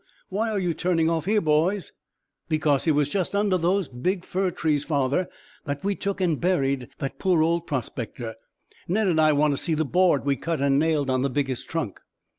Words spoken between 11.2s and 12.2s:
the biggest trunk."